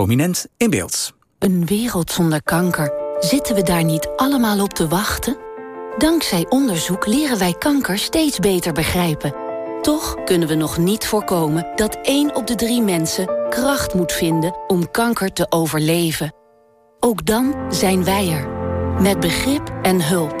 [0.00, 1.12] prominent in beeld.
[1.38, 2.92] Een wereld zonder kanker.
[3.18, 5.36] Zitten we daar niet allemaal op te wachten?
[5.98, 9.34] Dankzij onderzoek leren wij kanker steeds beter begrijpen.
[9.82, 14.56] Toch kunnen we nog niet voorkomen dat één op de drie mensen kracht moet vinden
[14.66, 16.34] om kanker te overleven.
[17.00, 18.48] Ook dan zijn wij er.
[19.02, 20.40] Met begrip en hulp.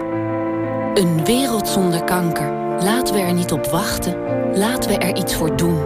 [0.94, 2.50] Een wereld zonder kanker.
[2.82, 4.16] Laten we er niet op wachten.
[4.58, 5.78] Laten we er iets voor doen.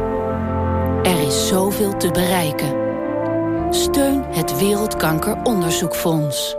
[1.03, 2.84] Er is zoveel te bereiken.
[3.71, 6.57] Steun het Wereldkankeronderzoekfonds.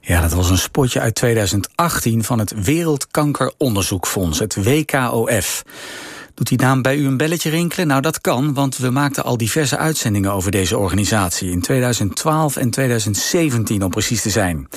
[0.00, 5.62] Ja, dat was een spotje uit 2018 van het Wereldkankeronderzoekfonds, het WKOF.
[6.34, 7.86] Doet die naam bij u een belletje rinkelen?
[7.86, 11.50] Nou, dat kan, want we maakten al diverse uitzendingen over deze organisatie.
[11.50, 14.68] In 2012 en 2017 om precies te zijn.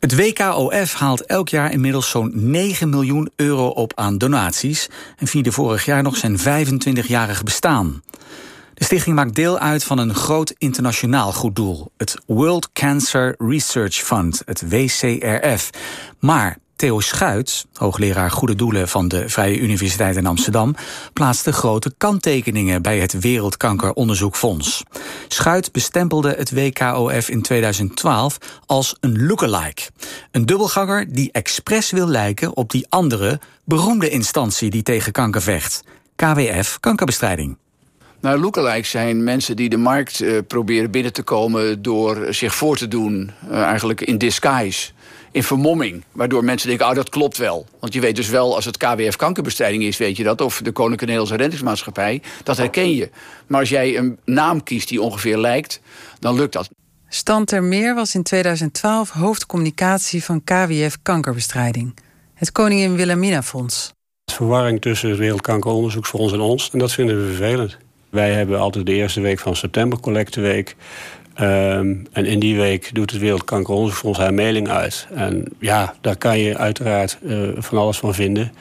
[0.00, 4.88] Het WKOF haalt elk jaar inmiddels zo'n 9 miljoen euro op aan donaties...
[5.16, 8.02] en vierde vorig jaar nog zijn 25-jarig bestaan.
[8.76, 11.90] De stichting maakt deel uit van een groot internationaal goed doel...
[11.96, 15.70] het World Cancer Research Fund, het WCRF.
[16.18, 20.74] Maar Theo Schuit, hoogleraar Goede Doelen van de Vrije Universiteit in Amsterdam,
[21.12, 24.82] plaatste grote kanttekeningen bij het Wereldkankeronderzoekfonds.
[25.28, 29.82] Schuit bestempelde het WKOF in 2012 als een lookalike.
[30.30, 35.82] Een dubbelganger die expres wil lijken op die andere, beroemde instantie die tegen kanker vecht.
[36.16, 37.56] KWF Kankerbestrijding.
[38.26, 42.76] Nou, lookalikes zijn mensen die de markt uh, proberen binnen te komen door zich voor
[42.76, 44.90] te doen, uh, eigenlijk in disguise
[45.30, 46.04] in vermomming.
[46.12, 47.66] Waardoor mensen denken, oh, dat klopt wel.
[47.80, 50.40] Want je weet dus wel, als het KWF kankerbestrijding is, weet je dat.
[50.40, 52.22] Of de Koninklijke Nederlandse Reddingsmaatschappij.
[52.42, 53.10] Dat herken je.
[53.46, 55.80] Maar als jij een naam kiest die ongeveer lijkt,
[56.18, 56.68] dan lukt dat.
[57.08, 61.96] Stan Termeer was in 2012 hoofdcommunicatie van KWF Kankerbestrijding.
[62.34, 63.92] Het Koningin Wilhelmina Fonds.
[64.32, 66.70] Verwarring tussen het Wereldkankeronderzoeksfonds en ons.
[66.72, 67.84] En dat vinden we vervelend.
[68.10, 70.76] Wij hebben altijd de eerste week van september collecteweek.
[71.40, 75.06] Um, en in die week doet het Wereldkankeronderzoekfonds haar mailing uit.
[75.14, 78.52] En ja, daar kan je uiteraard uh, van alles van vinden.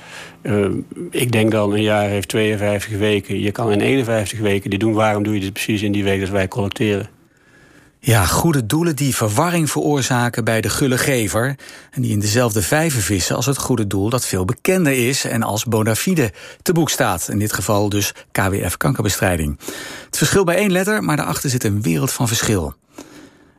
[0.41, 0.67] Uh,
[1.11, 3.39] ik denk dan een jaar heeft 52 weken.
[3.39, 4.93] Je kan in 51 weken die doen.
[4.93, 7.09] Waarom doe je dit precies in die week dat wij collecteren?
[8.05, 11.55] Ja, goede doelen die verwarring veroorzaken bij de gulle gever...
[11.91, 14.09] en die in dezelfde vijver vissen als het goede doel...
[14.09, 17.29] dat veel bekender is en als bona fide te boek staat.
[17.29, 19.59] In dit geval dus KWF kankerbestrijding.
[20.05, 22.73] Het verschil bij één letter, maar daarachter zit een wereld van verschil.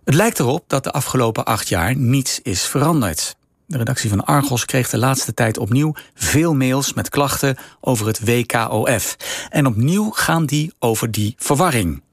[0.05, 3.37] Het lijkt erop dat de afgelopen acht jaar niets is veranderd.
[3.67, 8.25] De redactie van Argos kreeg de laatste tijd opnieuw veel mails met klachten over het
[8.25, 9.17] WKOF.
[9.51, 12.05] En opnieuw gaan die over die verwarring.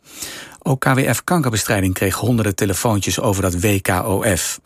[0.65, 4.59] Ook KWF Kankerbestrijding kreeg honderden telefoontjes over dat WKOF.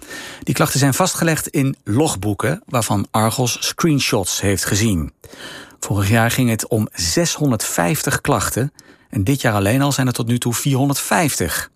[0.44, 5.14] Die klachten zijn vastgelegd in logboeken waarvan Argos screenshots heeft gezien.
[5.80, 8.74] Vorig jaar ging het om 650 klachten
[9.10, 11.72] en dit jaar alleen al zijn er tot nu toe 450.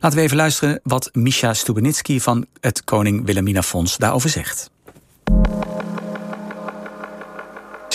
[0.00, 4.70] Laten we even luisteren wat Misha Stubenitsky van het Koning Wilhelmina Fonds daarover zegt.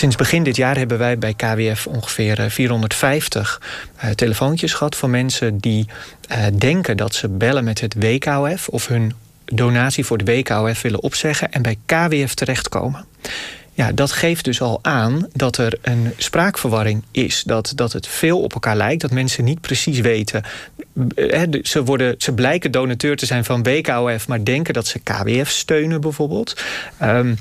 [0.00, 3.60] Sinds begin dit jaar hebben wij bij KWF ongeveer 450
[3.96, 5.86] uh, eh, telefoontjes gehad van mensen die
[6.30, 9.12] uh, denken dat ze bellen met het WKOF of hun
[9.44, 13.04] donatie voor het WKOF willen opzeggen en bij KWF terechtkomen.
[13.72, 17.42] Ja, dat geeft dus al aan dat er een spraakverwarring is.
[17.42, 19.00] Dat, dat het veel op elkaar lijkt.
[19.00, 20.42] Dat mensen niet precies weten.
[21.14, 25.50] Eh, ze, worden, ze blijken donateur te zijn van WKOF, maar denken dat ze KWF
[25.50, 26.62] steunen bijvoorbeeld.
[27.02, 27.38] Um,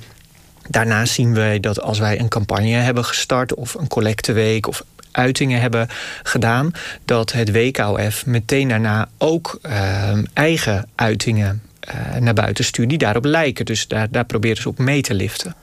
[0.69, 5.61] Daarnaast zien wij dat als wij een campagne hebben gestart of een collecteweek of uitingen
[5.61, 5.87] hebben
[6.23, 6.71] gedaan,
[7.05, 13.25] dat het WKOF meteen daarna ook uh, eigen uitingen uh, naar buiten stuurt die daarop
[13.25, 13.65] lijken.
[13.65, 15.55] Dus daar, daar proberen ze op mee te liften.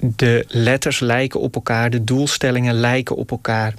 [0.00, 3.74] De letters lijken op elkaar, de doelstellingen lijken op elkaar.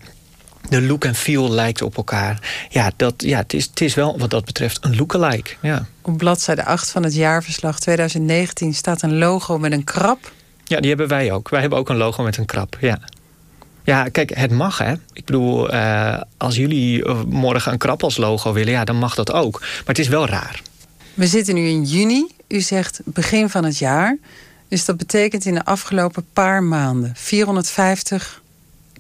[0.70, 2.68] De look en feel lijkt op elkaar.
[2.70, 5.56] Ja, dat, ja het, is, het is wel wat dat betreft een lookalike.
[5.62, 5.86] Ja.
[6.02, 10.32] Op bladzijde 8 van het jaarverslag 2019 staat een logo met een krab
[10.72, 11.50] ja, die hebben wij ook.
[11.50, 13.00] Wij hebben ook een logo met een krab, ja.
[13.84, 14.94] Ja, kijk, het mag hè.
[15.14, 19.16] Ik bedoel, uh, als jullie eh, morgen een krab als logo willen, ja, dan mag
[19.16, 19.60] dat ook.
[19.60, 20.62] Maar het is wel raar.
[21.14, 22.28] We zitten nu in juni.
[22.48, 24.18] U zegt begin van het jaar.
[24.68, 28.42] Dus dat betekent in de afgelopen paar maanden 450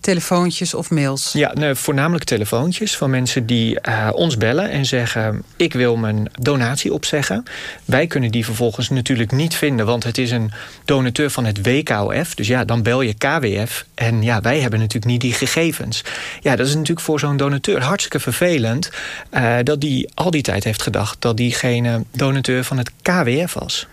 [0.01, 1.31] telefoontjes of mails?
[1.33, 6.31] Ja, nee, voornamelijk telefoontjes van mensen die uh, ons bellen en zeggen: Ik wil mijn
[6.39, 7.43] donatie opzeggen.
[7.85, 10.51] Wij kunnen die vervolgens natuurlijk niet vinden, want het is een
[10.85, 12.35] donateur van het WKOF.
[12.35, 13.85] Dus ja, dan bel je KWF.
[13.93, 16.03] En ja, wij hebben natuurlijk niet die gegevens.
[16.41, 18.89] Ja, dat is natuurlijk voor zo'n donateur hartstikke vervelend
[19.31, 23.87] uh, dat die al die tijd heeft gedacht dat diegene donateur van het KWF was.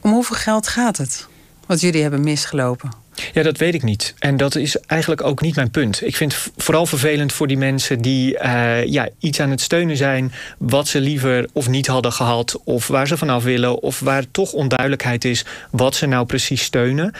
[0.00, 1.26] Om hoeveel geld gaat het?
[1.66, 2.90] Wat jullie hebben misgelopen?
[3.32, 4.14] Ja, dat weet ik niet.
[4.18, 6.06] En dat is eigenlijk ook niet mijn punt.
[6.06, 9.96] Ik vind het vooral vervelend voor die mensen die uh, ja, iets aan het steunen
[9.96, 10.32] zijn...
[10.58, 13.82] wat ze liever of niet hadden gehad, of waar ze vanaf willen...
[13.82, 17.14] of waar toch onduidelijkheid is wat ze nou precies steunen.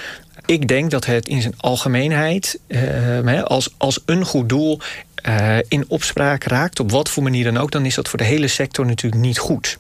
[0.47, 4.81] Ik denk dat het in zijn algemeenheid uh, als, als een goed doel
[5.29, 8.25] uh, in opspraak raakt, op wat voor manier dan ook, dan is dat voor de
[8.25, 9.79] hele sector natuurlijk niet goed.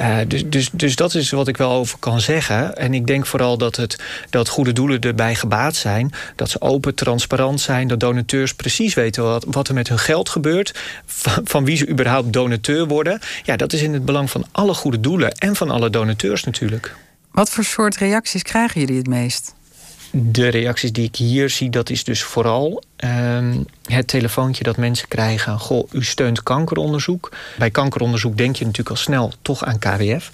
[0.00, 2.76] Uh, dus, dus, dus dat is wat ik wel over kan zeggen.
[2.76, 6.12] En ik denk vooral dat, het, dat goede doelen erbij gebaat zijn.
[6.36, 7.88] Dat ze open, transparant zijn.
[7.88, 10.78] Dat donateurs precies weten wat, er met hun geld gebeurt.
[11.44, 13.20] Van, wie ze überhaupt donateur worden.
[13.42, 15.32] Ja, dat is in het belang van alle goede doelen.
[15.32, 16.94] En van alle donateurs natuurlijk.
[17.30, 19.54] Wat voor soort reacties krijgen jullie het meest?
[20.10, 23.54] De reacties die ik hier zie, dat is dus vooral uh,
[23.84, 25.58] het telefoontje dat mensen krijgen.
[25.58, 27.32] Goh, u steunt kankeronderzoek.
[27.58, 30.30] Bij kankeronderzoek denk je natuurlijk al snel toch aan KWF.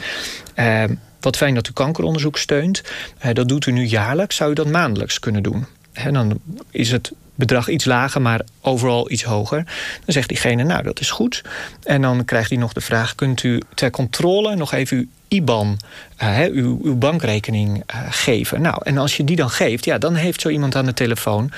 [0.57, 0.85] Uh,
[1.21, 2.83] wat fijn dat u kankeronderzoek steunt.
[3.25, 4.37] Uh, dat doet u nu jaarlijks.
[4.37, 5.67] Zou u dat maandelijks kunnen doen?
[5.93, 6.41] En dan
[6.71, 9.65] is het bedrag iets lager, maar overal iets hoger.
[10.05, 11.43] Dan zegt diegene, nou, dat is goed.
[11.83, 13.15] En dan krijgt hij nog de vraag...
[13.15, 15.79] kunt u ter controle nog even uw IBAN,
[16.23, 18.61] uh, uw, uw, bankrekening uh, geven.
[18.61, 21.51] Nou, en als je die dan geeft, ja, dan heeft zo iemand aan de telefoon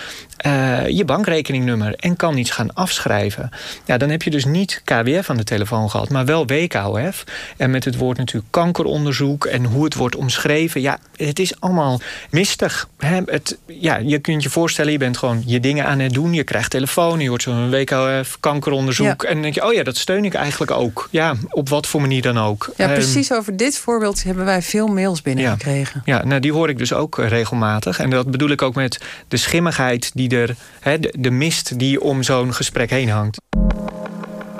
[0.46, 3.50] uh, je bankrekeningnummer en kan iets gaan afschrijven.
[3.84, 7.24] Ja, dan heb je dus niet KWF aan de telefoon gehad, maar wel WKOF.
[7.56, 10.80] En met het woord natuurlijk kankeronderzoek en hoe het wordt omschreven.
[10.80, 12.00] Ja, het is allemaal
[12.30, 12.88] mistig.
[12.98, 13.20] Hè?
[13.26, 16.32] Het, ja, je kunt je voorstellen, je bent gewoon je dingen aan het doen.
[16.32, 19.22] Je krijgt telefoon, je hoort zo'n WKOF, kankeronderzoek.
[19.22, 19.28] Ja.
[19.28, 21.08] En dan denk je, oh ja, dat steun ik eigenlijk ook.
[21.10, 22.72] Ja, op wat voor manier dan ook.
[22.76, 26.02] Ja, precies over dit voorbeeld hebben wij veel mails binnengekregen.
[26.04, 27.98] Ja, ja nou, die hoor ik dus ook regelmatig.
[27.98, 32.00] En dat bedoel ik ook met de schimmigheid die er, hè, de, de mist die
[32.00, 33.40] om zo'n gesprek heen hangt.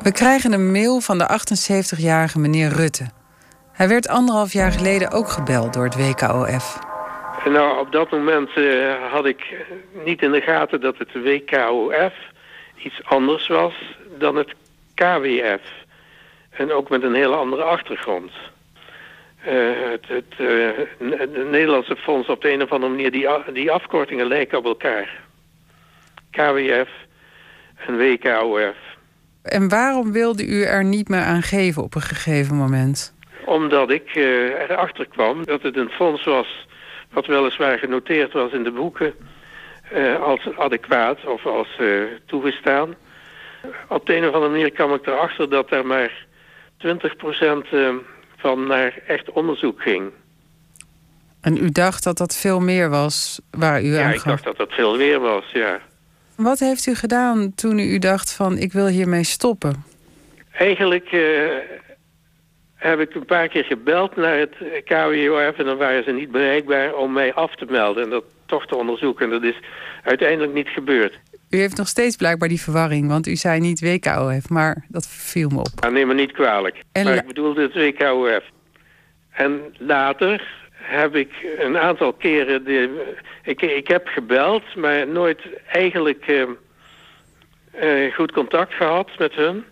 [0.03, 3.07] We krijgen een mail van de 78-jarige meneer Rutte.
[3.73, 6.79] Hij werd anderhalf jaar geleden ook gebeld door het WKOF.
[7.45, 9.65] Nou, op dat moment uh, had ik
[10.05, 12.13] niet in de gaten dat het WKOF
[12.77, 13.75] iets anders was
[14.19, 14.55] dan het
[14.95, 15.63] KWF.
[16.51, 18.31] En ook met een hele andere achtergrond.
[19.49, 20.69] Uh, het, het, uh,
[21.19, 25.21] het, Nederlandse fonds op de een of andere manier, die, die afkortingen lijken op elkaar.
[26.31, 26.89] KWF
[27.87, 28.77] en WKOF.
[29.43, 33.15] En waarom wilde u er niet meer aan geven op een gegeven moment?
[33.45, 36.67] Omdat ik uh, erachter kwam dat het een fonds was...
[37.11, 39.15] wat weliswaar genoteerd was in de boeken...
[40.21, 41.81] als adequaat of als
[42.27, 42.95] toegestaan.
[43.89, 46.27] Op de een of andere manier kwam ik erachter dat er maar
[46.79, 47.17] 20
[48.39, 50.11] van naar echt onderzoek ging.
[51.41, 54.45] En u dacht dat dat veel meer was waar u ja, aan Ja, ik dacht
[54.45, 55.81] dat dat veel meer was, ja.
[56.37, 59.85] Wat heeft u gedaan toen u dacht van ik wil hiermee stoppen?
[60.53, 61.49] Eigenlijk uh,
[62.75, 65.59] heb ik een paar keer gebeld naar het KWOF...
[65.59, 68.03] en dan waren ze niet bereikbaar om mij af te melden...
[68.03, 69.25] en dat toch te onderzoeken.
[69.25, 69.59] En dat is
[70.05, 71.19] uiteindelijk niet gebeurd.
[71.51, 75.49] U heeft nog steeds blijkbaar die verwarring, want u zei niet WKOF, maar dat viel
[75.49, 75.69] me op.
[75.81, 76.83] Ja, neem me niet kwalijk.
[76.93, 78.43] En maar ik bedoelde het WKOF.
[79.31, 82.65] En later heb ik een aantal keren...
[82.65, 85.41] De, ik, ik heb gebeld, maar nooit
[85.73, 86.43] eigenlijk uh,
[87.83, 89.65] uh, goed contact gehad met hun.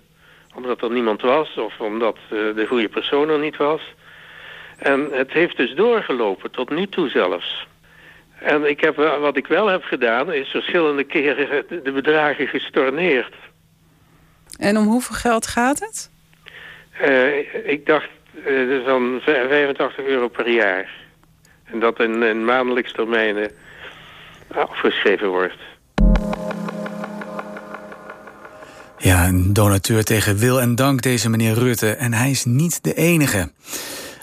[0.55, 3.95] Omdat er niemand was of omdat uh, de goede persoon er niet was.
[4.79, 7.67] En het heeft dus doorgelopen, tot nu toe zelfs.
[8.39, 13.35] En ik heb, wat ik wel heb gedaan, is verschillende keren de bedragen gestorneerd.
[14.59, 16.11] En om hoeveel geld gaat het?
[17.03, 18.09] Uh, ik dacht
[18.47, 20.91] uh, van 85 euro per jaar.
[21.65, 23.51] En dat in, in maandelijks termijnen
[24.49, 25.59] afgeschreven wordt.
[28.99, 31.91] Ja, een donateur tegen wil en dank deze meneer Rutte.
[31.91, 33.51] En hij is niet de enige.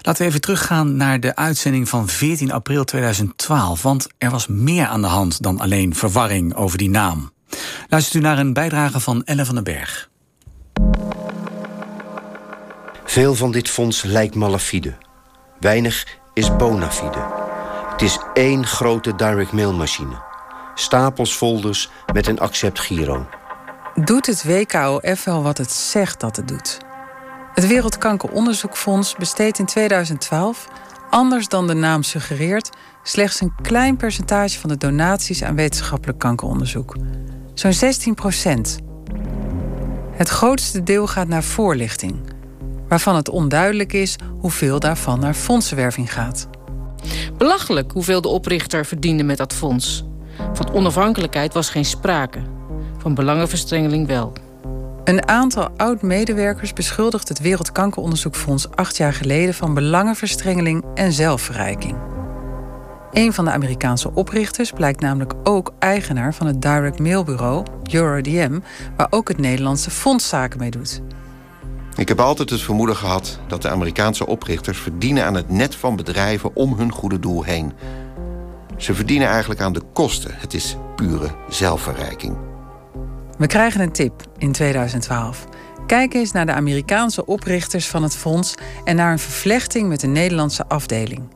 [0.06, 3.82] Laten we even teruggaan naar de uitzending van 14 april 2012.
[3.82, 7.32] Want er was meer aan de hand dan alleen verwarring over die naam.
[7.88, 10.10] Luistert u naar een bijdrage van Ellen van den Berg.
[13.06, 14.94] Veel van dit fonds lijkt malafide.
[15.60, 17.26] Weinig is bona fide.
[17.92, 20.22] Het is één grote direct mail machine.
[20.76, 23.28] Stapels folders met een accept giro.
[23.96, 26.83] Doet het WKOF wel wat het zegt dat het doet?
[27.54, 30.68] Het Wereldkankeronderzoekfonds besteedt in 2012,
[31.10, 32.70] anders dan de naam suggereert,
[33.04, 36.96] slechts een klein percentage van de donaties aan wetenschappelijk kankeronderzoek.
[37.54, 38.78] Zo'n 16 procent.
[40.12, 42.16] Het grootste deel gaat naar voorlichting,
[42.88, 46.48] waarvan het onduidelijk is hoeveel daarvan naar fondsenwerving gaat.
[47.38, 50.04] Belachelijk hoeveel de oprichter verdiende met dat fonds.
[50.54, 52.40] Van onafhankelijkheid was geen sprake,
[52.98, 54.34] van belangenverstrengeling wel.
[55.04, 61.96] Een aantal oud-medewerkers beschuldigt het Wereldkankeronderzoekfonds acht jaar geleden van belangenverstrengeling en zelfverrijking.
[63.12, 68.60] Een van de Amerikaanse oprichters blijkt namelijk ook eigenaar van het direct mailbureau EuroDM,
[68.98, 71.02] waar ook het Nederlandse fonds zaken mee doet.
[71.96, 75.96] Ik heb altijd het vermoeden gehad dat de Amerikaanse oprichters verdienen aan het net van
[75.96, 77.74] bedrijven om hun goede doel heen.
[78.78, 80.32] Ze verdienen eigenlijk aan de kosten.
[80.34, 82.53] Het is pure zelfverrijking.
[83.44, 85.46] We krijgen een tip in 2012.
[85.88, 90.08] Kijk eens naar de Amerikaanse oprichters van het fonds en naar een vervlechting met de
[90.08, 91.30] Nederlandse afdeling.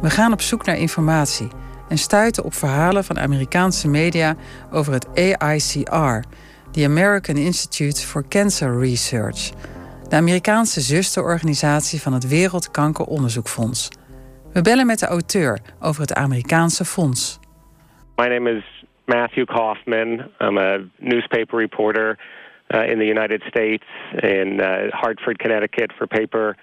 [0.00, 1.48] We gaan op zoek naar informatie
[1.88, 4.36] en stuiten op verhalen van Amerikaanse media
[4.70, 6.24] over het AICR,
[6.70, 9.50] the American Institute for Cancer Research,
[10.08, 13.88] de Amerikaanse zusterorganisatie van het Wereldkankeronderzoekfonds.
[14.52, 17.38] We bellen met de auteur over het Amerikaanse fonds.
[18.16, 18.79] My name is
[19.10, 20.08] Matthew Kaufman.
[20.40, 22.18] I'm a newspaper reporter
[22.74, 23.84] uh, in the United States
[24.22, 26.56] in uh, Hartford, Connecticut for a paper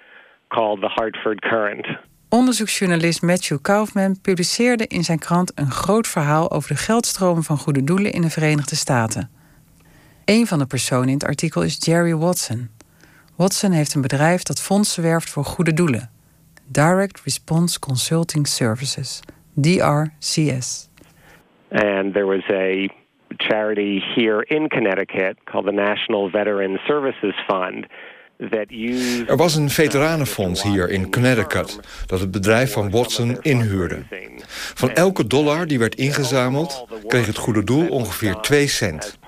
[0.48, 1.86] called The Hartford Current.
[2.28, 7.84] Onderzoeksjournalist Matthew Kaufman publiceerde in zijn krant een groot verhaal over de geldstromen van goede
[7.84, 9.30] doelen in de Verenigde Staten.
[10.24, 12.70] Een van de personen in het artikel is Jerry Watson.
[13.36, 16.10] Watson heeft een bedrijf dat fondsen werft voor goede doelen.
[16.66, 19.20] Direct Response Consulting Services,
[19.54, 20.87] DRCS.
[21.70, 22.88] And there was a
[23.36, 27.86] charity here in Connecticut called the National Veteran Services Fund.
[29.26, 34.02] Er was een veteranenfonds hier in Connecticut dat het bedrijf van Watson inhuurde.
[34.74, 39.18] Van elke dollar die werd ingezameld kreeg het goede doel ongeveer 2 cent.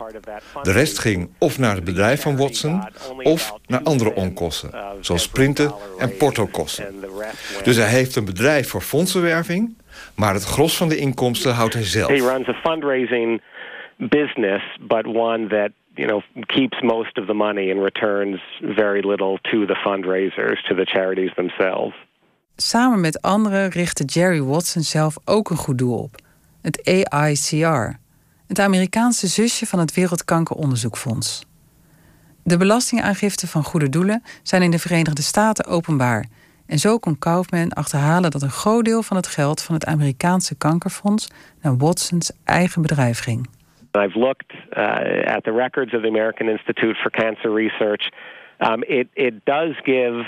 [0.63, 2.89] De rest ging of naar het bedrijf van Watson
[3.23, 4.71] of naar andere onkosten,
[5.01, 6.95] zoals printen en portokosten.
[7.63, 9.77] Dus hij heeft een bedrijf voor fondsenwerving,
[10.15, 12.09] maar het gros van de inkomsten houdt hij zelf.
[12.09, 13.43] He runs a fundraising
[13.97, 19.39] business, but one that you know keeps most of the money and returns very little
[19.43, 21.95] to the fundraisers, to the charities themselves.
[22.57, 26.15] Samen met anderen richtte Jerry Watson zelf ook een goed doel op:
[26.63, 27.99] het AICR,
[28.47, 31.49] het Amerikaanse zusje van het Wereldkankeronderzoekfonds.
[32.43, 36.27] De belastingaangiften van goede doelen zijn in de Verenigde Staten openbaar.
[36.71, 40.57] En zo kon Kaufman achterhalen dat een groot deel van het geld van het Amerikaanse
[40.57, 41.31] kankerfonds
[41.63, 43.49] naar Watsons eigen bedrijf ging.
[43.93, 48.11] I've looked uh, at the records of the American Institute for Cancer Research.
[48.59, 50.25] Um, it, it does give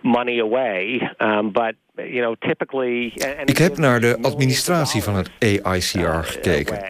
[0.00, 1.74] money away, um, but
[2.06, 3.12] you know, typically.
[3.44, 6.80] Ik heb naar de administratie van het AICR gekeken.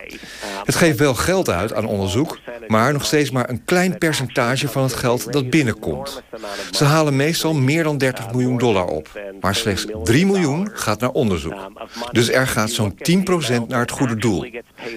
[0.65, 4.83] Het geeft wel geld uit aan onderzoek, maar nog steeds maar een klein percentage van
[4.83, 6.23] het geld dat binnenkomt.
[6.71, 9.09] Ze halen meestal meer dan 30 miljoen dollar op,
[9.41, 11.71] maar slechts 3 miljoen gaat naar onderzoek.
[12.13, 14.47] Dus er gaat zo'n 10% naar het goede doel.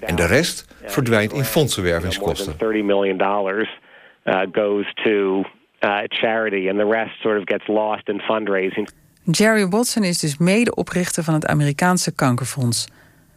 [0.05, 2.53] En de rest verdwijnt in fondsenwervingskosten.
[2.57, 3.79] 30 miljoen dollars
[4.25, 5.43] uh, goes to
[5.83, 8.87] uh, charity and the rest sort of gets lost in fundraising.
[9.23, 12.87] Jerry Watson is dus medeoprichter van het Amerikaanse Kankerfonds.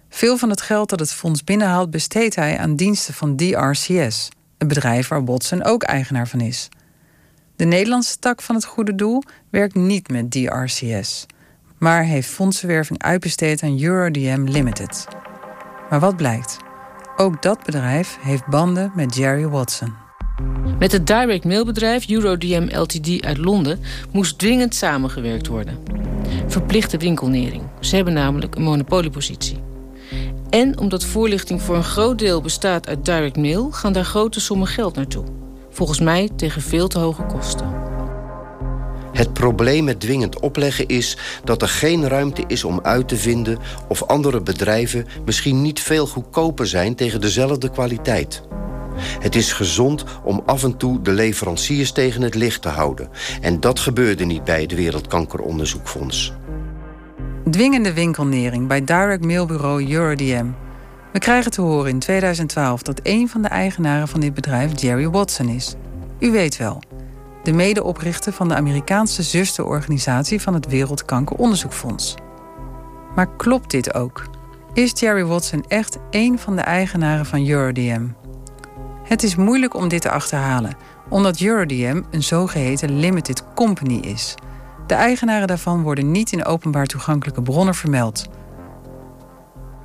[0.09, 4.69] Veel van het geld dat het fonds binnenhaalt besteedt hij aan diensten van DRCS, een
[4.69, 6.69] bedrijf waar Watson ook eigenaar van is.
[7.57, 11.27] De Nederlandse tak van het goede doel werkt niet met DRCS,
[11.79, 15.07] maar heeft fondsenwerving uitbesteed aan EuroDM Limited.
[15.91, 16.57] Maar wat blijkt?
[17.17, 20.04] Ook dat bedrijf heeft banden met Jerry Watson.
[20.79, 23.81] Met het direct mailbedrijf EuroDM Ltd uit Londen
[24.13, 25.79] moest dwingend samengewerkt worden.
[26.47, 27.63] Verplichte winkelnering.
[27.81, 29.63] Ze hebben namelijk een monopoliepositie.
[30.51, 34.67] En omdat voorlichting voor een groot deel bestaat uit direct mail, gaan daar grote sommen
[34.67, 35.25] geld naartoe.
[35.71, 37.73] Volgens mij tegen veel te hoge kosten.
[39.13, 43.59] Het probleem met dwingend opleggen is dat er geen ruimte is om uit te vinden
[43.89, 48.43] of andere bedrijven misschien niet veel goedkoper zijn tegen dezelfde kwaliteit.
[49.21, 53.09] Het is gezond om af en toe de leveranciers tegen het licht te houden.
[53.41, 56.33] En dat gebeurde niet bij het Wereldkankeronderzoekfonds.
[57.51, 60.47] Dwingende winkelnering bij direct mailbureau EuroDM.
[61.13, 65.09] We krijgen te horen in 2012 dat een van de eigenaren van dit bedrijf Jerry
[65.09, 65.75] Watson is.
[66.19, 66.83] U weet wel,
[67.43, 72.15] de medeoprichter van de Amerikaanse zusterorganisatie van het Wereldkankeronderzoekfonds.
[73.15, 74.25] Maar klopt dit ook?
[74.73, 78.07] Is Jerry Watson echt een van de eigenaren van EuroDM?
[79.05, 80.77] Het is moeilijk om dit te achterhalen,
[81.09, 84.35] omdat EuroDM een zogeheten limited company is.
[84.87, 88.29] De eigenaren daarvan worden niet in openbaar toegankelijke bronnen vermeld.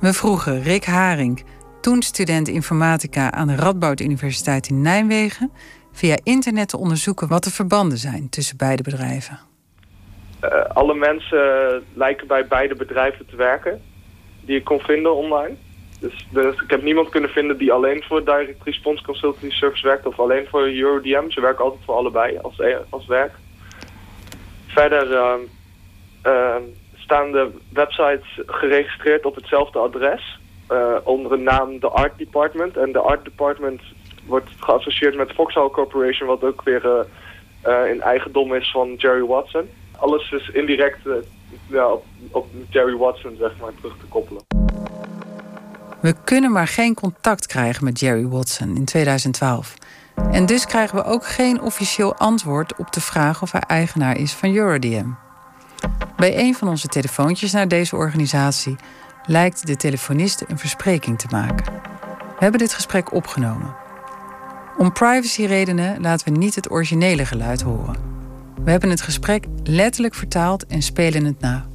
[0.00, 1.44] We vroegen Rick Haring,
[1.80, 5.52] toen student informatica aan de Radboud Universiteit in Nijmegen,
[5.92, 9.38] via internet te onderzoeken wat de verbanden zijn tussen beide bedrijven.
[10.44, 13.80] Uh, alle mensen lijken bij beide bedrijven te werken,
[14.40, 15.56] die ik kon vinden online.
[16.00, 20.06] Dus, dus, ik heb niemand kunnen vinden die alleen voor Direct Response Consultancy Service werkt
[20.06, 21.30] of alleen voor EuroDM.
[21.30, 23.32] Ze werken altijd voor allebei als, als werk.
[24.66, 25.34] Verder uh,
[26.26, 26.56] uh,
[26.94, 30.40] staan de websites geregistreerd op hetzelfde adres.
[31.04, 32.76] onder de naam The Art Department.
[32.76, 33.80] En de Art Department
[34.26, 37.06] wordt geassocieerd met Foxhole Corporation, wat ook weer
[37.92, 39.68] in eigendom is van Jerry Watson.
[39.98, 40.98] Alles is indirect
[41.66, 44.49] ja, op, op Jerry Watson zeg maar, terug te koppelen.
[46.00, 49.74] We kunnen maar geen contact krijgen met Jerry Watson in 2012.
[50.30, 54.32] En dus krijgen we ook geen officieel antwoord op de vraag of hij eigenaar is
[54.32, 55.16] van Eurodm.
[56.16, 58.76] Bij een van onze telefoontjes naar deze organisatie
[59.26, 61.72] lijkt de telefoniste een verspreking te maken.
[62.14, 63.74] We hebben dit gesprek opgenomen.
[64.78, 67.96] Om privacyredenen laten we niet het originele geluid horen.
[68.64, 71.66] We hebben het gesprek letterlijk vertaald en spelen het na.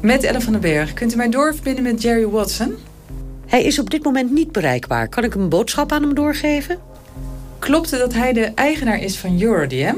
[0.00, 2.76] Met Ellen van den Berg, kunt u mij doorverbinden met Jerry Watson?
[3.46, 5.08] Hij is op dit moment niet bereikbaar.
[5.08, 6.78] Kan ik een boodschap aan hem doorgeven?
[7.58, 9.96] Klopt het dat hij de eigenaar is van Eurodm?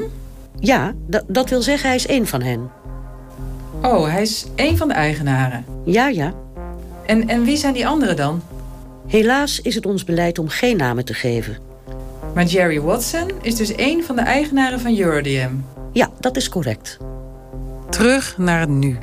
[0.59, 0.93] Ja,
[1.27, 2.71] dat wil zeggen hij is één van hen.
[3.81, 5.65] Oh, hij is één van de eigenaren?
[5.85, 6.33] Ja, ja.
[7.05, 8.41] En, en wie zijn die anderen dan?
[9.07, 11.57] Helaas is het ons beleid om geen namen te geven.
[12.33, 15.51] Maar Jerry Watson is dus één van de eigenaren van Eurodm?
[15.93, 16.97] Ja, dat is correct.
[17.89, 18.97] Terug naar het nu.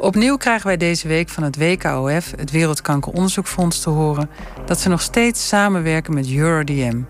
[0.00, 4.30] Opnieuw krijgen wij deze week van het WKOF, het Wereldkankeronderzoekfonds, te horen
[4.66, 7.02] dat ze nog steeds samenwerken met EuroDM.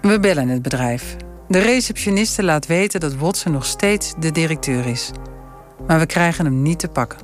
[0.00, 1.16] We bellen het bedrijf.
[1.48, 5.10] De receptioniste laat weten dat Watson nog steeds de directeur is.
[5.86, 7.18] Maar we krijgen hem niet te pakken.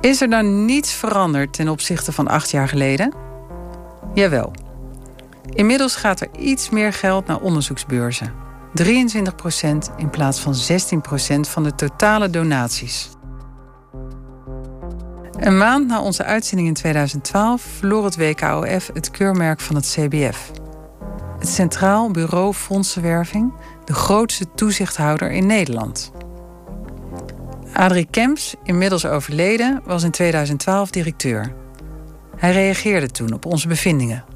[0.00, 3.14] Is er dan niets veranderd ten opzichte van acht jaar geleden?
[4.14, 4.52] Jawel.
[5.54, 8.45] Inmiddels gaat er iets meer geld naar onderzoeksbeurzen.
[8.84, 13.08] 23% in plaats van 16% van de totale donaties.
[15.38, 20.50] Een maand na onze uitzending in 2012 verloor het WKOF het keurmerk van het CBF.
[21.38, 23.52] Het Centraal Bureau Fondsenwerving,
[23.84, 26.12] de grootste toezichthouder in Nederland.
[27.72, 31.52] Adrie Kemps, inmiddels overleden, was in 2012 directeur.
[32.36, 34.35] Hij reageerde toen op onze bevindingen.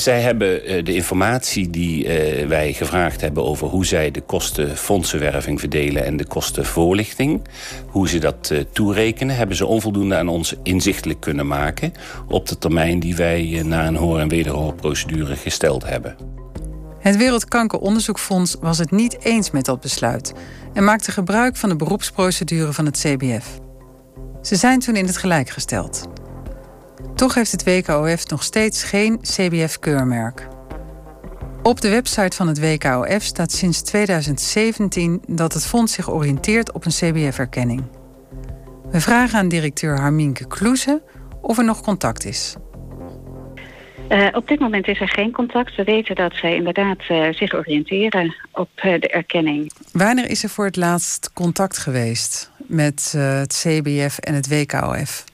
[0.00, 4.76] Zij hebben eh, de informatie die eh, wij gevraagd hebben over hoe zij de kosten
[4.76, 7.42] fondsenwerving verdelen en de kosten voorlichting,
[7.86, 11.92] hoe ze dat eh, toerekenen, hebben ze onvoldoende aan ons inzichtelijk kunnen maken
[12.28, 16.16] op de termijn die wij na een hoor- en wederhoorprocedure gesteld hebben.
[16.98, 20.32] Het Wereldkankeronderzoekfonds was het niet eens met dat besluit
[20.72, 23.58] en maakte gebruik van de beroepsprocedure van het CBF.
[24.42, 26.08] Ze zijn toen in het gelijk gesteld.
[27.14, 30.48] Toch heeft het WKOF nog steeds geen CBF-keurmerk.
[31.62, 36.84] Op de website van het WKOF staat sinds 2017 dat het fonds zich oriënteert op
[36.84, 37.82] een CBF-erkenning.
[38.90, 41.02] We vragen aan directeur Harminke Kloeze
[41.40, 42.56] of er nog contact is.
[44.08, 45.76] Uh, op dit moment is er geen contact.
[45.76, 49.72] We weten dat zij inderdaad uh, zich oriënteren op uh, de erkenning.
[49.92, 55.24] Wanneer is er voor het laatst contact geweest met het CBF en het WKOF?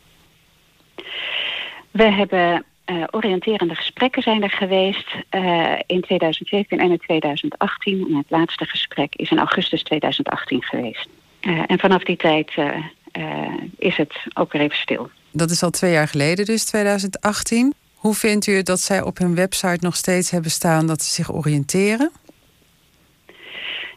[1.97, 8.07] We hebben uh, oriënterende gesprekken zijn er geweest uh, in 2017 en in 2018.
[8.09, 11.09] En het laatste gesprek is in augustus 2018 geweest.
[11.41, 12.53] Uh, en vanaf die tijd
[13.79, 15.11] is het ook weer even stil.
[15.31, 17.75] Dat is al twee jaar geleden, dus 2018.
[17.95, 21.33] Hoe vindt u dat zij op hun website nog steeds hebben staan dat ze zich
[21.33, 22.11] oriënteren?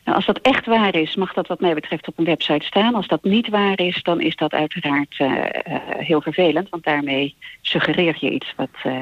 [0.10, 2.96] Nou, als dat echt waar is, mag dat wat mij betreft op een website staan.
[2.96, 5.44] Als dat niet waar is, dan is dat uiteraard uh, uh,
[5.98, 6.70] heel vervelend.
[6.70, 8.98] Want daarmee suggereer je iets wat, uh,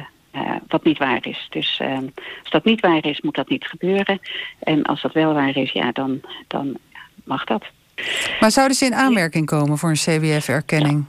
[0.67, 1.48] wat niet waar is.
[1.50, 2.06] Dus ehm,
[2.41, 4.20] als dat niet waar is, moet dat niet gebeuren.
[4.60, 6.78] En als dat wel waar is, ja, dan, dan
[7.24, 7.65] mag dat.
[8.39, 11.06] Maar zouden ze in aanmerking komen voor een CBF-erkenning?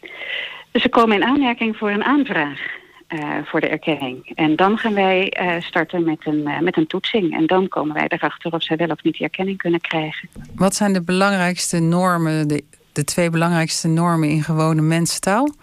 [0.00, 0.80] Ja.
[0.80, 2.65] Ze komen in aanmerking voor een aanvraag.
[3.08, 4.32] Uh, voor de erkenning.
[4.34, 7.34] En dan gaan wij uh, starten met een, uh, met een toetsing.
[7.34, 10.28] En dan komen wij erachter of zij wel of niet die erkenning kunnen krijgen.
[10.54, 15.54] Wat zijn de belangrijkste normen, de, de twee belangrijkste normen in gewone mensentaal?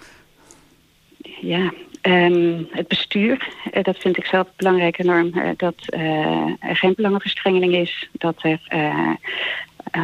[1.41, 5.31] Ja, um, het bestuur, dat vind ik zelf een belangrijke norm.
[5.57, 5.75] dat
[6.59, 8.09] er geen belangenverstrengeling is.
[8.11, 8.61] Dat er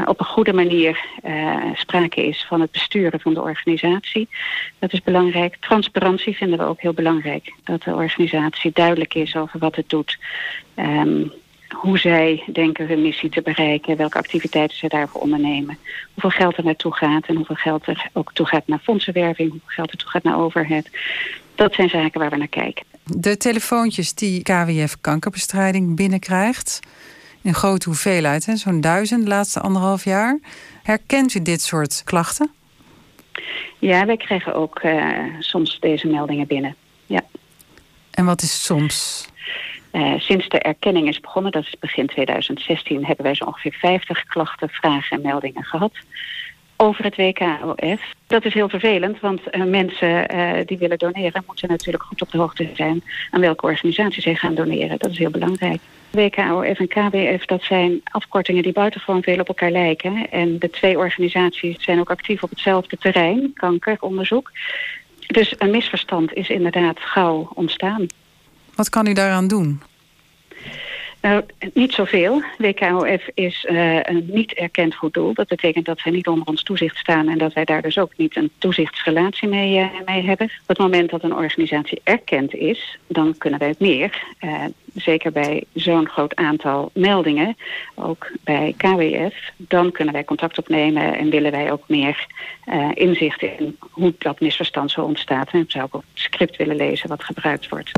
[0.06, 4.30] op een goede manier uh, sprake is van het besturen van de organisatie.
[4.80, 5.56] Dat is belangrijk.
[5.60, 7.54] Transparantie vinden we ook heel belangrijk.
[7.64, 10.18] Dat de organisatie duidelijk is over wat het doet.
[10.76, 11.32] Um,
[11.70, 15.78] hoe zij denken hun missie te bereiken, welke activiteiten ze daarvoor ondernemen,
[16.14, 19.70] hoeveel geld er naartoe gaat en hoeveel geld er ook toe gaat naar fondsenwerving, hoeveel
[19.70, 20.90] geld er toe gaat naar overhead.
[21.56, 22.86] Dat zijn zaken waar we naar kijken.
[23.04, 26.80] De telefoontjes die KWF kankerbestrijding binnenkrijgt,
[27.42, 30.40] in grote hoeveelheid, zo'n duizend de laatste anderhalf jaar.
[30.84, 32.52] Herkent u dit soort klachten?
[33.80, 36.76] Ja, wij krijgen ook uh, soms deze meldingen binnen.
[37.06, 37.22] Ja.
[38.12, 39.28] En wat is soms?
[40.18, 44.70] sinds de erkenning is begonnen, dat is begin 2016, hebben wij zo ongeveer 50 klachten,
[44.70, 45.92] vragen en meldingen gehad
[46.82, 48.02] over het WKOF.
[48.28, 51.44] Dat is heel vervelend, want uh, mensen uh, die willen doneren...
[51.46, 55.00] moeten natuurlijk goed op de hoogte zijn aan welke organisatie zij gaan doneren.
[55.00, 55.80] Dat is heel belangrijk.
[56.12, 60.30] WKOF en KWF, dat zijn afkortingen die buitengewoon veel op elkaar lijken.
[60.32, 64.52] En de twee organisaties zijn ook actief op hetzelfde terrein, kankeronderzoek.
[65.28, 68.06] Dus een misverstand is inderdaad gauw ontstaan.
[68.76, 69.82] Wat kan u daaraan doen?
[71.22, 71.44] Nou,
[71.74, 72.44] niet zoveel.
[72.58, 75.34] WKOF is uh, een niet erkend goed doel.
[75.34, 77.28] Dat betekent dat zij niet onder ons toezicht staan...
[77.28, 80.46] en dat wij daar dus ook niet een toezichtsrelatie mee, uh, mee hebben.
[80.46, 84.24] Op het moment dat een organisatie erkend is, dan kunnen wij het meer.
[84.42, 84.64] Uh,
[85.00, 87.58] zeker bij zo'n groot aantal meldingen,
[87.96, 89.36] ook bij KWF...
[89.58, 92.28] dan kunnen wij contact opnemen en willen wij ook meer
[92.94, 93.78] inzicht in...
[93.80, 95.52] hoe dat misverstand zo ontstaat.
[95.52, 97.92] En zou ik ook het script willen lezen wat gebruikt wordt.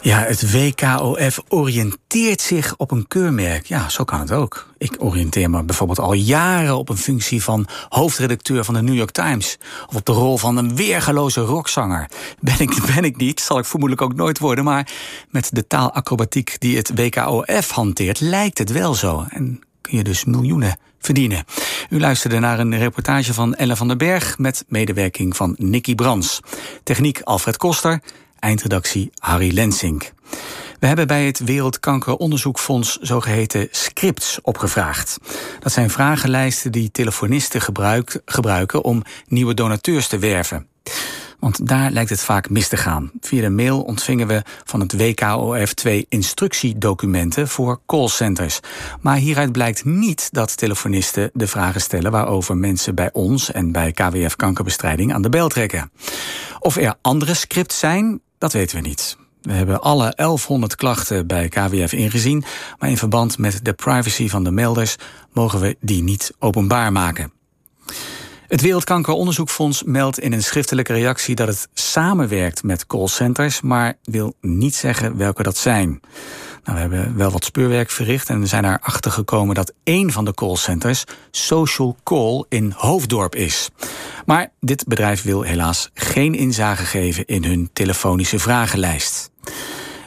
[0.00, 3.66] Ja, het WKOF oriënteert zich op een keurmerk.
[3.66, 4.66] Ja, zo kan het ook.
[4.78, 9.10] Ik oriënteer me bijvoorbeeld al jaren op een functie van hoofdredacteur van de New York
[9.10, 9.58] Times.
[9.88, 12.10] Of op de rol van een weergeloze rockzanger.
[12.40, 14.64] Ben ik, ben ik niet, zal ik vermoedelijk ook nooit worden.
[14.64, 14.90] Maar
[15.30, 19.24] met de taalacrobatiek die het WKOF hanteert, lijkt het wel zo.
[19.28, 21.44] En kun je dus miljoenen verdienen.
[21.90, 26.40] U luisterde naar een reportage van Ellen van den Berg met medewerking van Nicky Brans.
[26.82, 28.00] Techniek Alfred Koster
[28.38, 30.12] eindredactie Harry Lensink.
[30.80, 35.18] We hebben bij het Wereldkankeronderzoekfonds zogeheten scripts opgevraagd.
[35.60, 37.60] Dat zijn vragenlijsten die telefonisten
[38.24, 40.66] gebruiken om nieuwe donateurs te werven.
[41.38, 43.10] Want daar lijkt het vaak mis te gaan.
[43.20, 48.60] Via de mail ontvingen we van het WKOF twee instructiedocumenten voor callcenters.
[49.00, 53.92] Maar hieruit blijkt niet dat telefonisten de vragen stellen waarover mensen bij ons en bij
[53.92, 55.90] KWF Kankerbestrijding aan de bel trekken.
[56.58, 59.16] Of er andere scripts zijn, dat weten we niet.
[59.42, 62.44] We hebben alle 1100 klachten bij KWF ingezien,
[62.78, 64.96] maar in verband met de privacy van de melders
[65.32, 67.32] mogen we die niet openbaar maken.
[68.48, 74.74] Het Wereldkankeronderzoekfonds meldt in een schriftelijke reactie dat het samenwerkt met callcenters, maar wil niet
[74.74, 76.00] zeggen welke dat zijn.
[76.68, 80.24] Nou, we hebben wel wat speurwerk verricht en we zijn erachter gekomen dat één van
[80.24, 83.68] de callcenters Social Call in Hoofddorp is.
[84.26, 89.30] Maar dit bedrijf wil helaas geen inzage geven in hun telefonische vragenlijst.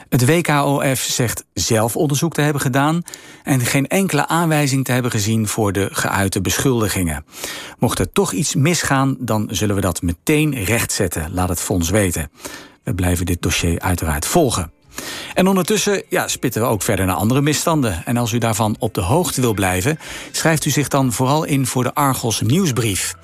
[0.08, 3.02] Het WKOF zegt zelf onderzoek te hebben gedaan
[3.42, 7.24] en geen enkele aanwijzing te hebben gezien voor de geuite beschuldigingen.
[7.78, 12.30] Mocht er toch iets misgaan, dan zullen we dat meteen rechtzetten, laat het fonds weten.
[12.82, 14.72] We blijven dit dossier uiteraard volgen.
[15.34, 18.02] En ondertussen ja, spitten we ook verder naar andere misstanden.
[18.04, 19.98] En als u daarvan op de hoogte wil blijven,
[20.30, 23.14] schrijft u zich dan vooral in voor de Argos nieuwsbrief.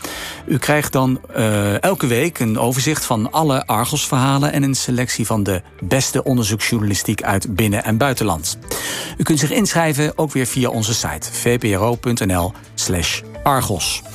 [0.47, 5.43] U krijgt dan uh, elke week een overzicht van alle Argos-verhalen en een selectie van
[5.43, 8.59] de beste onderzoeksjournalistiek uit binnen- en buitenland.
[9.17, 14.03] U kunt zich inschrijven ook weer via onze site vpro.nl/argos.